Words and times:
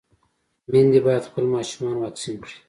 ميندې 0.71 0.99
بايد 1.05 1.23
خپل 1.29 1.45
ماشومان 1.55 1.95
واکسين 1.97 2.35
کړي. 2.43 2.55